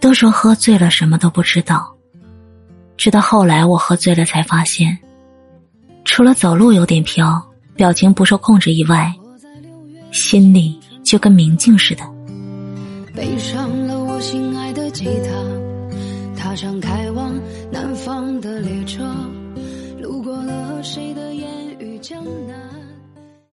[0.00, 1.94] 都说喝醉了什么都不知道
[2.96, 4.96] 直到后来我喝醉了才发现
[6.04, 7.40] 除了走路有点飘
[7.74, 9.12] 表情不受控制以外
[10.10, 12.04] 心里就跟明镜似的。
[13.14, 17.32] 背上了我心爱的吉他踏上开往
[17.70, 19.04] 南方的列车
[20.00, 21.48] 路过了谁的烟
[21.78, 22.39] 雨江南